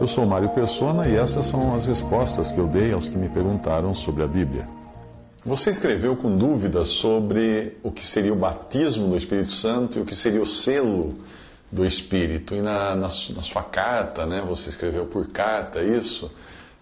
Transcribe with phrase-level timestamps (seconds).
[0.00, 3.28] Eu sou Mário Persona e essas são as respostas que eu dei aos que me
[3.28, 4.66] perguntaram sobre a Bíblia.
[5.44, 10.06] Você escreveu com dúvidas sobre o que seria o batismo do Espírito Santo e o
[10.06, 11.18] que seria o selo
[11.70, 12.54] do Espírito.
[12.54, 13.08] E na, na, na
[13.42, 16.30] sua carta, né, você escreveu por carta isso,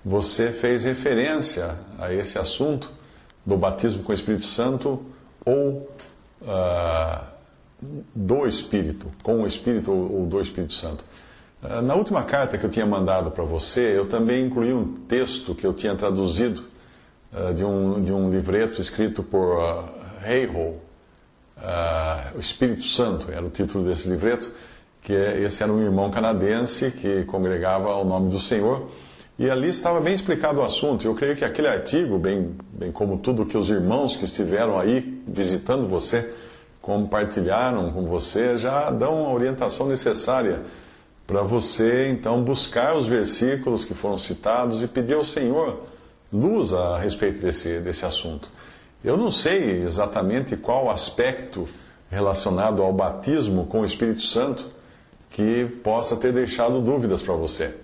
[0.04, 2.92] você fez referência a esse assunto
[3.44, 5.02] do batismo com o Espírito Santo
[5.44, 5.90] ou
[6.42, 7.24] uh,
[8.14, 11.04] do Espírito, com o Espírito ou, ou do Espírito Santo.
[11.62, 15.56] Uh, na última carta que eu tinha mandado para você, eu também incluí um texto
[15.56, 16.62] que eu tinha traduzido
[17.32, 19.84] uh, de, um, de um livreto escrito por uh,
[20.24, 20.76] Heyhoe,
[22.36, 24.48] O Espírito Santo, era o título desse livreto,
[25.02, 28.88] que é, esse era um irmão canadense que congregava ao nome do Senhor.
[29.36, 31.04] E ali estava bem explicado o assunto.
[31.04, 35.22] Eu creio que aquele artigo, bem, bem como tudo que os irmãos que estiveram aí
[35.26, 36.32] visitando você
[36.80, 40.62] compartilharam com você, já dão a orientação necessária
[41.28, 45.82] para você então buscar os versículos que foram citados e pedir ao Senhor
[46.32, 48.50] luz a respeito desse, desse assunto.
[49.04, 51.68] Eu não sei exatamente qual aspecto
[52.10, 54.68] relacionado ao batismo com o Espírito Santo
[55.28, 57.74] que possa ter deixado dúvidas para você.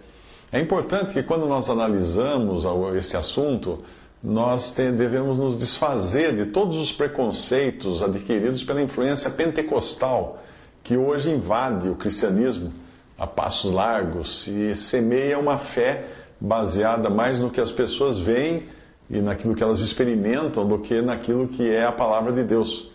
[0.50, 2.64] É importante que quando nós analisamos
[2.96, 3.84] esse assunto,
[4.22, 10.42] nós devemos nos desfazer de todos os preconceitos adquiridos pela influência pentecostal
[10.82, 12.72] que hoje invade o cristianismo
[13.18, 16.04] a passos largos e semeia uma fé
[16.40, 18.64] baseada mais no que as pessoas veem
[19.08, 22.90] e naquilo que elas experimentam do que naquilo que é a palavra de Deus.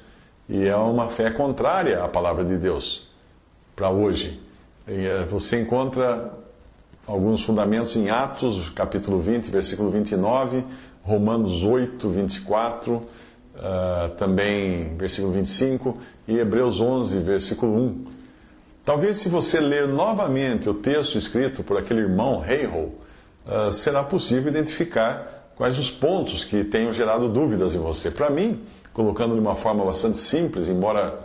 [0.48, 3.08] E é uma fé contrária à palavra de Deus
[3.76, 4.42] para hoje.
[4.88, 6.34] Eh, você encontra
[7.06, 10.64] alguns fundamentos em Atos, capítulo 20, versículo 29,
[11.04, 13.04] Romanos 8, 24, uh,
[14.16, 18.06] também versículo 25, e Hebreus 11, versículo 1.
[18.86, 22.88] Talvez se você ler novamente o texto escrito por aquele irmão Heyhoe,
[23.46, 28.10] uh, será possível identificar quais os pontos que tenham gerado dúvidas em você.
[28.10, 28.62] Para mim,
[28.94, 31.20] colocando de uma forma bastante simples, embora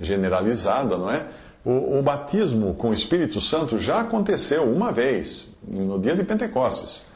[0.00, 1.26] generalizada, não é?
[1.64, 7.06] O, o, batismo com o Espírito Santo já aconteceu uma vez, no dia de Pentecostes.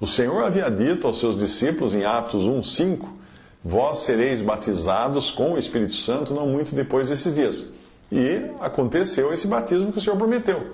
[0.00, 3.08] O Senhor havia dito aos seus discípulos em Atos 1:5,
[3.64, 7.72] vós sereis batizados com o Espírito Santo não muito depois desses dias.
[8.10, 10.68] E aconteceu esse batismo que o Senhor prometeu,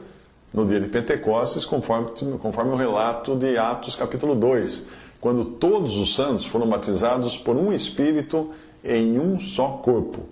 [0.52, 4.86] no dia de Pentecostes, conforme, conforme o relato de Atos capítulo 2,
[5.20, 8.50] quando todos os santos foram batizados por um Espírito
[8.84, 10.26] em um só corpo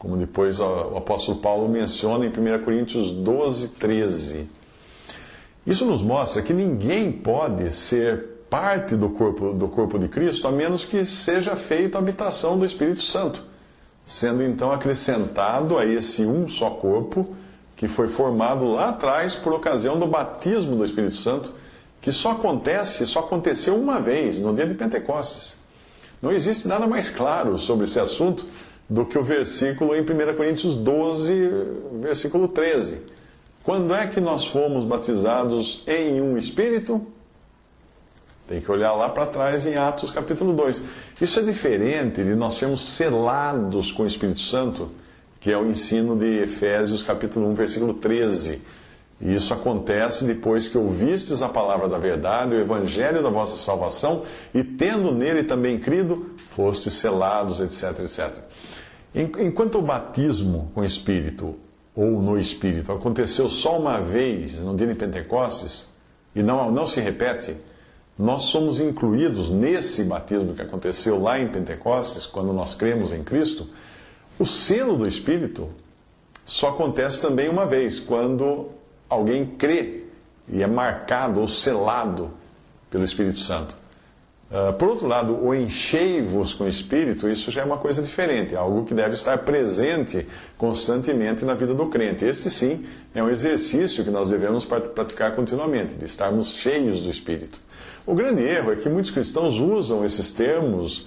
[0.00, 4.48] como depois o apóstolo Paulo menciona em 1 Coríntios 12, 13.
[5.66, 10.50] Isso nos mostra que ninguém pode ser parte do corpo, do corpo de Cristo a
[10.50, 13.44] menos que seja feita a habitação do Espírito Santo,
[14.10, 17.32] sendo então acrescentado a esse um só corpo
[17.76, 21.52] que foi formado lá atrás por ocasião do batismo do Espírito Santo,
[22.00, 25.56] que só acontece, só aconteceu uma vez, no dia de Pentecostes.
[26.20, 28.44] Não existe nada mais claro sobre esse assunto
[28.88, 31.50] do que o versículo em 1 Coríntios 12,
[32.00, 33.02] versículo 13.
[33.62, 37.06] Quando é que nós fomos batizados em um espírito?
[38.50, 40.82] Tem que olhar lá para trás em Atos capítulo 2.
[41.20, 44.90] Isso é diferente de nós sermos selados com o Espírito Santo,
[45.38, 48.60] que é o ensino de Efésios capítulo 1, versículo 13.
[49.20, 54.24] E isso acontece depois que ouvistes a palavra da verdade, o evangelho da vossa salvação,
[54.52, 58.42] e tendo nele também crido, fostes selados, etc, etc.
[59.14, 61.54] Enquanto o batismo com o Espírito
[61.94, 65.94] ou no Espírito aconteceu só uma vez no dia de Pentecostes
[66.34, 67.54] e não, não se repete,
[68.20, 73.66] nós somos incluídos nesse batismo que aconteceu lá em Pentecostes, quando nós cremos em Cristo.
[74.38, 75.70] O selo do Espírito
[76.44, 78.68] só acontece também uma vez, quando
[79.08, 80.04] alguém crê
[80.46, 82.30] e é marcado ou selado
[82.90, 83.79] pelo Espírito Santo.
[84.50, 88.52] Uh, por outro lado, o enchei-vos com o Espírito, isso já é uma coisa diferente,
[88.52, 90.26] é algo que deve estar presente
[90.58, 92.24] constantemente na vida do crente.
[92.24, 97.60] Este sim é um exercício que nós devemos praticar continuamente, de estarmos cheios do Espírito.
[98.04, 101.06] O grande erro é que muitos cristãos usam esses termos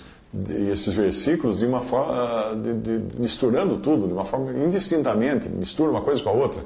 [0.72, 6.02] esses versículos de uma forma, de, de, misturando tudo, de uma forma indistintamente, mistura uma
[6.02, 6.64] coisa com a outra.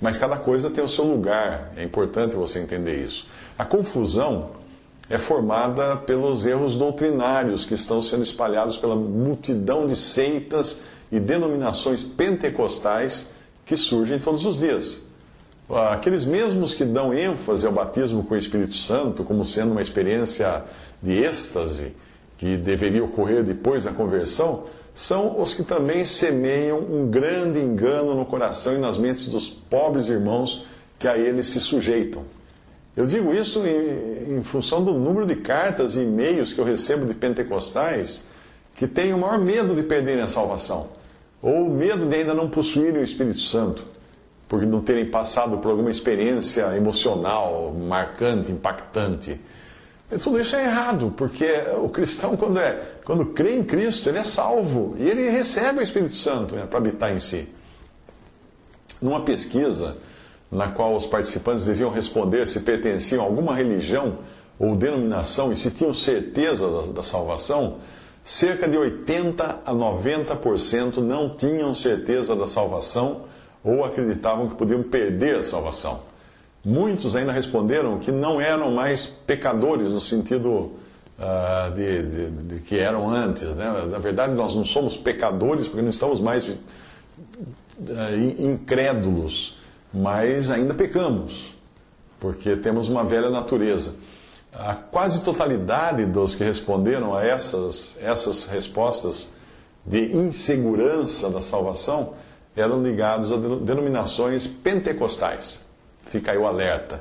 [0.00, 3.28] Mas cada coisa tem o seu lugar, é importante você entender isso.
[3.56, 4.50] A confusão
[5.08, 12.02] é formada pelos erros doutrinários que estão sendo espalhados pela multidão de seitas e denominações
[12.02, 13.30] pentecostais
[13.64, 15.02] que surgem todos os dias.
[15.68, 20.64] Aqueles mesmos que dão ênfase ao batismo com o Espírito Santo como sendo uma experiência
[21.02, 21.94] de êxtase
[22.36, 28.26] que deveria ocorrer depois da conversão, são os que também semeiam um grande engano no
[28.26, 30.66] coração e nas mentes dos pobres irmãos
[30.98, 32.24] que a eles se sujeitam.
[32.96, 37.06] Eu digo isso em, em função do número de cartas e e-mails que eu recebo
[37.06, 38.26] de pentecostais
[38.74, 40.88] que têm o maior medo de perderem a salvação,
[41.40, 43.84] ou medo de ainda não possuírem o Espírito Santo,
[44.48, 49.40] porque não terem passado por alguma experiência emocional marcante, impactante.
[50.10, 51.46] E tudo isso é errado, porque
[51.82, 55.82] o cristão, quando, é, quando crê em Cristo, ele é salvo e ele recebe o
[55.82, 57.48] Espírito Santo né, para habitar em si.
[59.00, 59.96] Numa pesquisa
[60.54, 64.18] na qual os participantes deviam responder se pertenciam a alguma religião
[64.58, 67.78] ou denominação e se tinham certeza da, da salvação,
[68.22, 73.22] cerca de 80 a 90% não tinham certeza da salvação
[73.64, 76.02] ou acreditavam que podiam perder a salvação.
[76.64, 80.50] Muitos ainda responderam que não eram mais pecadores no sentido
[81.18, 83.56] uh, de, de, de, que eram antes.
[83.56, 83.64] Né?
[83.90, 86.56] Na verdade, nós não somos pecadores porque não estamos mais uh,
[88.38, 89.63] incrédulos
[89.94, 91.54] mas ainda pecamos,
[92.18, 93.94] porque temos uma velha natureza.
[94.52, 99.30] A quase totalidade dos que responderam a essas, essas respostas
[99.86, 102.14] de insegurança da salvação
[102.56, 105.60] eram ligados a denominações pentecostais.
[106.02, 107.00] Fica aí o alerta.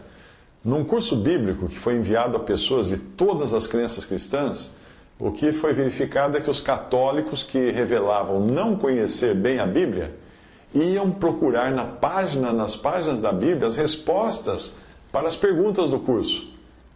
[0.63, 4.73] Num curso bíblico que foi enviado a pessoas de todas as crenças cristãs,
[5.19, 10.22] o que foi verificado é que os católicos que revelavam não conhecer bem a Bíblia
[10.73, 14.73] iam procurar na página, nas páginas da Bíblia as respostas
[15.11, 16.47] para as perguntas do curso,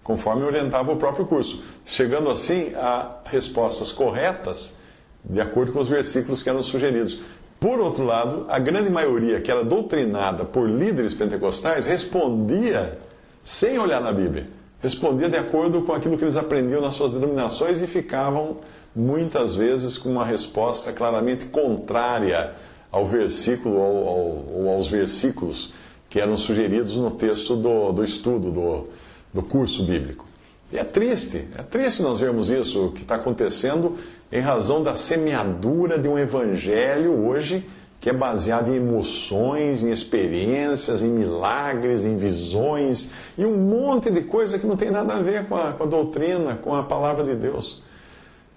[0.03, 4.75] conforme orientava o próprio curso, chegando assim a respostas corretas
[5.23, 7.19] de acordo com os versículos que eram sugeridos.
[7.59, 12.97] Por outro lado, a grande maioria que era doutrinada por líderes pentecostais respondia
[13.43, 14.47] sem olhar na Bíblia.
[14.79, 18.57] Respondia de acordo com aquilo que eles aprendiam nas suas denominações e ficavam
[18.95, 22.53] muitas vezes com uma resposta claramente contrária
[22.91, 25.73] ao versículo ou, ou aos versículos
[26.09, 28.85] que eram sugeridos no texto do, do estudo, do,
[29.33, 30.25] do curso bíblico.
[30.71, 33.95] E é triste, é triste nós vermos isso, que está acontecendo
[34.31, 37.65] em razão da semeadura de um evangelho hoje
[37.99, 44.21] que é baseado em emoções, em experiências, em milagres, em visões e um monte de
[44.21, 47.23] coisa que não tem nada a ver com a, com a doutrina, com a palavra
[47.23, 47.81] de Deus.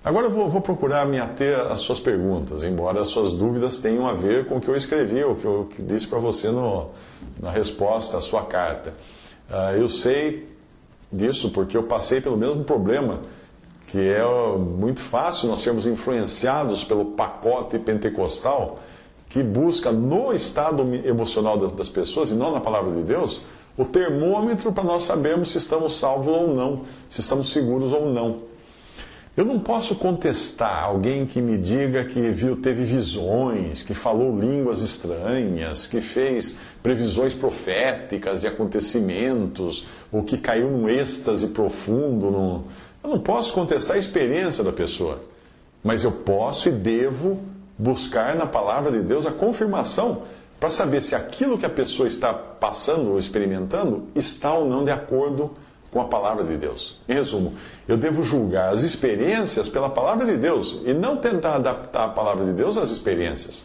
[0.03, 4.07] Agora eu vou, vou, procurar me ater às suas perguntas, embora as suas dúvidas tenham
[4.07, 6.89] a ver com o que eu escrevi, o que eu disse para você no,
[7.39, 8.95] na resposta à sua carta.
[9.51, 10.49] Uh, eu sei
[11.13, 13.21] disso porque eu passei pelo mesmo problema,
[13.89, 14.25] que é
[14.57, 18.79] muito fácil nós sermos influenciados pelo pacote pentecostal
[19.29, 23.43] que busca no estado emocional das pessoas e não na palavra de Deus
[23.77, 28.51] o termômetro para nós sabermos se estamos salvos ou não, se estamos seguros ou não.
[29.41, 34.83] Eu não posso contestar alguém que me diga que viu, teve visões, que falou línguas
[34.83, 42.67] estranhas, que fez previsões proféticas e acontecimentos, ou que caiu num êxtase profundo.
[43.03, 45.23] Eu não posso contestar a experiência da pessoa,
[45.83, 47.41] mas eu posso e devo
[47.79, 50.25] buscar na palavra de Deus a confirmação
[50.61, 54.91] para saber se aquilo que a pessoa está passando ou experimentando está ou não de
[54.91, 55.55] acordo com
[55.91, 56.97] com a palavra de Deus.
[57.09, 57.55] Em resumo,
[57.89, 62.45] eu devo julgar as experiências pela palavra de Deus e não tentar adaptar a palavra
[62.45, 63.65] de Deus às experiências.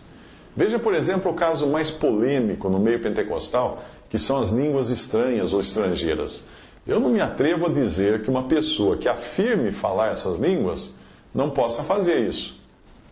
[0.56, 5.52] Veja, por exemplo, o caso mais polêmico no meio pentecostal, que são as línguas estranhas
[5.54, 6.46] ou estrangeiras.
[6.88, 10.96] Eu não me atrevo a dizer que uma pessoa que afirme falar essas línguas
[11.34, 12.58] não possa fazer isso.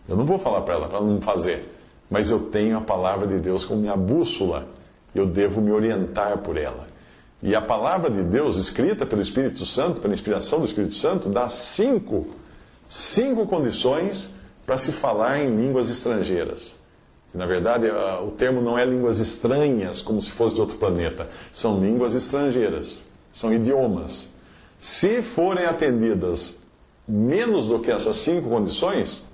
[0.08, 1.68] Eu não vou falar para ela para não fazer,
[2.10, 4.66] mas eu tenho a palavra de Deus como minha bússola.
[5.14, 6.93] Eu devo me orientar por ela.
[7.44, 11.46] E a palavra de Deus, escrita pelo Espírito Santo, pela inspiração do Espírito Santo, dá
[11.46, 12.26] cinco,
[12.88, 14.34] cinco condições
[14.64, 16.76] para se falar em línguas estrangeiras.
[17.34, 17.86] Na verdade,
[18.26, 21.28] o termo não é línguas estranhas, como se fosse de outro planeta.
[21.52, 24.32] São línguas estrangeiras, são idiomas.
[24.80, 26.60] Se forem atendidas
[27.06, 29.26] menos do que essas cinco condições,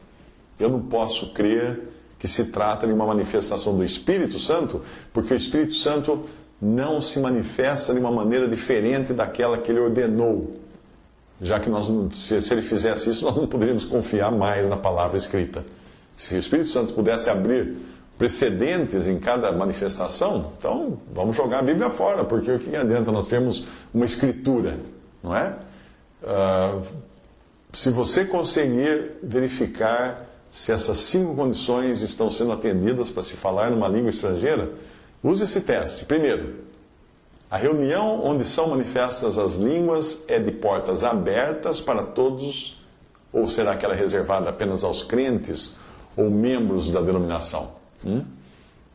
[0.59, 1.89] eu não posso crer
[2.19, 6.27] que se trata de uma manifestação do Espírito Santo, porque o Espírito Santo
[6.61, 10.57] não se manifesta de uma maneira diferente daquela que ele ordenou.
[11.41, 15.65] já que nós, se, ele fizesse isso, nós não poderíamos confiar mais na palavra escrita.
[16.15, 17.79] Se o Espírito Santo pudesse abrir
[18.19, 23.27] precedentes em cada manifestação, então vamos jogar a Bíblia fora, porque o que adianta nós
[23.27, 23.65] termos
[23.95, 24.79] uma escritura,
[25.23, 25.57] não é?
[26.23, 26.83] Uh,
[27.73, 33.89] se você conseguir verificar se essas cinco condições estão sendo atendidas para se falar numa
[33.89, 34.71] língua estrangeira,
[35.23, 36.05] use esse teste.
[36.05, 36.65] Primeiro,
[37.51, 42.79] a reunião onde são manifestas as línguas é de portas abertas para todos,
[43.33, 45.77] ou será que ela é reservada apenas aos crentes
[46.17, 47.73] ou membros da denominação?
[48.05, 48.25] Hum?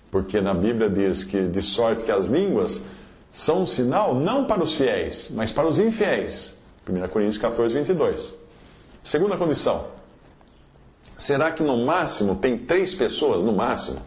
[0.10, 2.86] Porque na Bíblia diz que, de sorte que as línguas
[3.32, 6.58] são um sinal não para os fiéis, mas para os infiéis.
[6.88, 8.34] 1 Coríntios 14, 22.
[9.03, 9.88] Segunda condição.
[11.17, 14.01] Será que no máximo tem três pessoas, no máximo,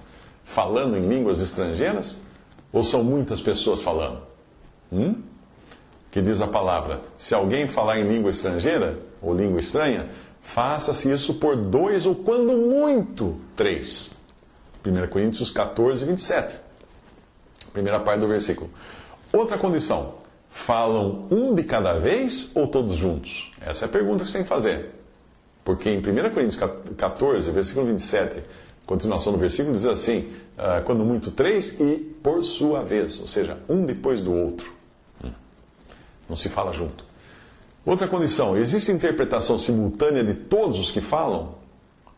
[0.49, 2.23] falando em línguas estrangeiras?
[2.73, 4.23] Ou são muitas pessoas falando?
[4.91, 5.23] Hum?
[6.11, 10.09] Que diz a palavra: se alguém falar em língua estrangeira, ou língua estranha,
[10.41, 14.11] faça-se isso por dois ou, quando muito, três.
[14.85, 16.59] 1 Coríntios 14, 27.
[17.73, 18.71] Primeira parte do versículo.
[19.33, 20.15] Outra condição:
[20.49, 23.53] falam um de cada vez ou todos juntos?
[23.61, 24.95] Essa é a pergunta que você tem que fazer.
[25.63, 26.03] Porque em 1
[26.33, 26.59] Coríntios
[26.97, 28.43] 14, versículo 27,
[28.89, 33.59] continuação do versículo, diz assim: uh, quando muito, três e por sua vez, ou seja,
[33.69, 34.73] um depois do outro.
[35.23, 35.31] Hum.
[36.29, 37.05] Não se fala junto.
[37.85, 41.55] Outra condição: existe interpretação simultânea de todos os que falam?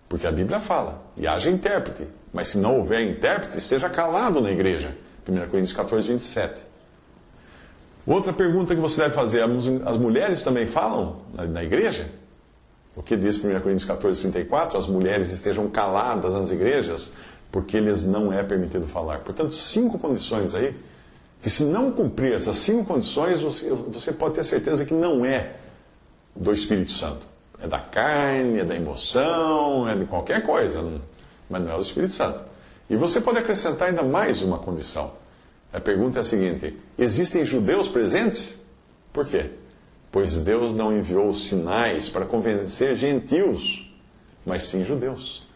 [0.08, 2.06] Porque a Bíblia fala, e haja intérprete.
[2.32, 4.96] Mas se não houver intérprete, seja calado na igreja.
[5.28, 6.64] 1 Coríntios 14, 27.
[8.06, 12.08] Outra pergunta que você deve fazer: as mulheres também falam na igreja?
[12.96, 14.78] O que diz 1 Coríntios 14, 34?
[14.78, 17.12] As mulheres estejam caladas nas igrejas,
[17.50, 19.20] porque lhes não é permitido falar.
[19.20, 20.74] Portanto, cinco condições aí,
[21.40, 25.54] que se não cumprir essas cinco condições, você, você pode ter certeza que não é
[26.34, 27.26] do Espírito Santo.
[27.62, 30.82] É da carne, é da emoção, é de qualquer coisa,
[31.48, 32.42] mas não é do Espírito Santo.
[32.88, 35.12] E você pode acrescentar ainda mais uma condição.
[35.72, 38.60] A pergunta é a seguinte: existem judeus presentes?
[39.12, 39.50] Por quê?
[40.12, 43.88] Pois Deus não enviou sinais para convencer gentios,
[44.44, 45.46] mas sim judeus.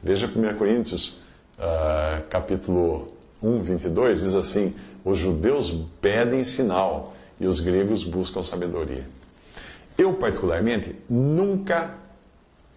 [0.00, 1.18] Veja 1 Coríntios,
[1.58, 3.12] uh, capítulo
[3.42, 4.74] 1, 22, diz assim:
[5.04, 9.06] Os judeus pedem sinal e os gregos buscam sabedoria.
[9.96, 11.94] Eu, particularmente, nunca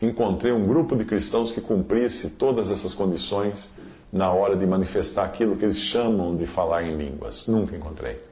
[0.02, 3.72] encontrei um grupo de cristãos que cumprisse todas essas condições
[4.12, 7.48] na hora de manifestar aquilo que eles chamam de falar em línguas.
[7.48, 8.31] Nunca encontrei.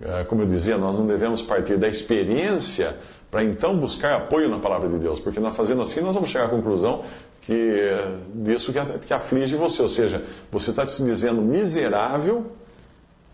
[0.00, 2.96] É, como eu dizia, nós não devemos partir da experiência
[3.30, 6.46] para então buscar apoio na palavra de Deus, porque nós fazendo assim nós vamos chegar
[6.46, 7.02] à conclusão
[7.42, 7.90] que
[8.34, 12.46] disso que, que aflige você, ou seja, você está se dizendo miserável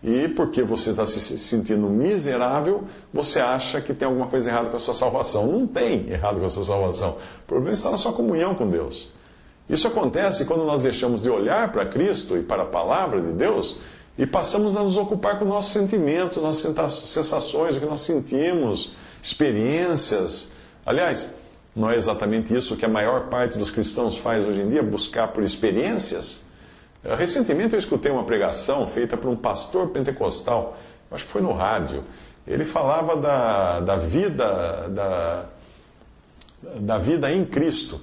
[0.03, 4.77] e porque você está se sentindo miserável, você acha que tem alguma coisa errada com
[4.77, 5.47] a sua salvação.
[5.47, 7.17] Não tem errado com a sua salvação.
[7.43, 9.11] O problema está na sua comunhão com Deus.
[9.67, 13.79] Isso acontece quando nós deixamos de olhar para Cristo e para a palavra de Deus
[14.17, 20.49] e passamos a nos ocupar com nossos sentimentos, nossas sensações, o que nós sentimos, experiências.
[20.85, 21.33] Aliás,
[21.75, 25.27] não é exatamente isso que a maior parte dos cristãos faz hoje em dia, buscar
[25.27, 26.41] por experiências?
[27.03, 30.75] Eh, recentemente eu escutei uma pregação feita por um pastor pentecostal,
[31.11, 32.03] acho que foi no rádio.
[32.47, 35.45] Ele falava da, da vida da,
[36.79, 38.01] da vida em Cristo.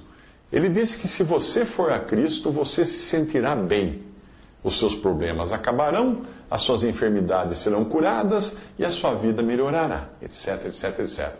[0.53, 4.04] Ele disse que se você for a Cristo, você se sentirá bem
[4.65, 10.65] os seus problemas acabarão, as suas enfermidades serão curadas e a sua vida melhorará, etc,
[10.65, 11.33] etc, etc.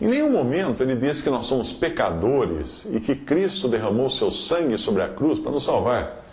[0.00, 4.78] Em nenhum momento ele diz que nós somos pecadores e que Cristo derramou seu sangue
[4.78, 6.24] sobre a cruz para nos salvar.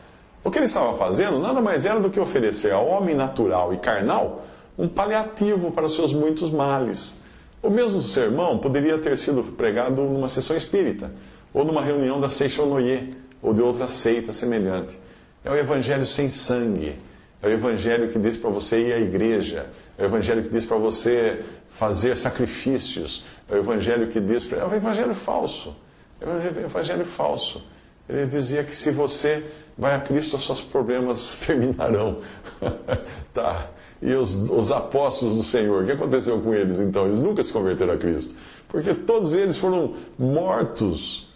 [0.43, 3.77] O que ele estava fazendo nada mais era do que oferecer ao homem natural e
[3.77, 4.45] carnal
[4.77, 7.17] um paliativo para os seus muitos males.
[7.63, 11.11] O mesmo sermão poderia ter sido pregado numa sessão espírita,
[11.51, 14.99] ou numa reunião da Seixonoye, ou de outra seita semelhante.
[15.43, 16.97] É o evangelho sem sangue.
[17.41, 19.65] É o evangelho que diz para você ir à igreja.
[19.97, 23.23] É o evangelho que diz para você fazer sacrifícios.
[23.49, 24.59] É o evangelho que diz para.
[24.59, 25.75] É o evangelho falso.
[26.19, 27.63] É o evangelho falso.
[28.07, 29.43] Ele dizia que se você
[29.77, 32.19] vai a Cristo, os seus problemas terminarão.
[33.33, 33.69] tá.
[34.01, 37.05] E os, os, apóstolos do Senhor, o que aconteceu com eles então?
[37.05, 38.35] Eles nunca se converteram a Cristo.
[38.67, 41.30] Porque todos eles foram mortos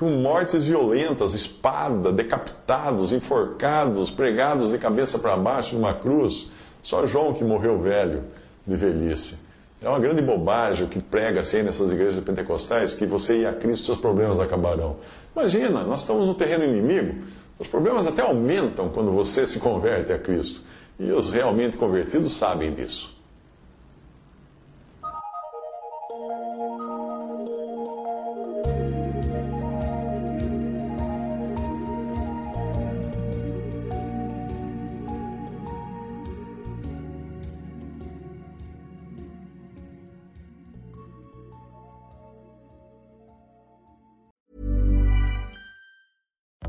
[0.00, 6.48] com mortes violentas, espada, decapitados, enforcados, pregados de cabeça para baixo numa cruz.
[6.82, 8.24] Só João que morreu velho,
[8.66, 9.38] de velhice.
[9.82, 13.52] É uma grande bobagem o que prega assim nessas igrejas pentecostais, que você e a
[13.52, 14.96] Cristo seus problemas acabarão.
[15.36, 17.22] Imagina, nós estamos no terreno inimigo,
[17.58, 20.62] os problemas até aumentam quando você se converte a Cristo.
[20.98, 23.14] E os realmente convertidos sabem disso.